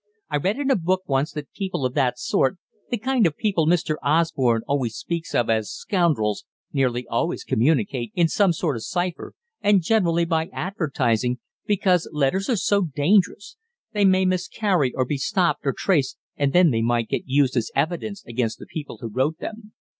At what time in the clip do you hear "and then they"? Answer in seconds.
16.35-16.81